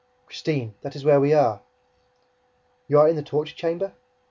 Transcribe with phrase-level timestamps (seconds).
[0.25, 1.61] "Christine, that is where we are!"
[2.87, 3.93] "You are in the torture chamber?"